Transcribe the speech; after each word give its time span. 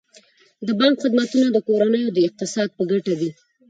د 0.65 0.67
بانک 0.79 0.95
خدمتونه 1.03 1.47
د 1.51 1.57
کورنیو 1.67 2.13
د 2.15 2.19
اقتصاد 2.27 2.69
په 2.77 2.83
ګټه 2.91 3.13
دي. 3.21 3.31